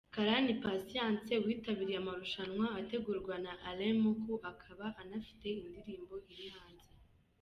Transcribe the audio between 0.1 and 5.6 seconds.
Karani Patience witabiriye amarushanwa ategurwa na Alain Muku akaba anafite